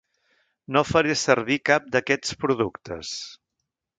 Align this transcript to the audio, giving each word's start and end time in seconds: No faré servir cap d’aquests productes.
No 0.77 0.81
faré 0.91 1.15
servir 1.23 1.59
cap 1.71 1.85
d’aquests 1.97 2.39
productes. 2.45 3.15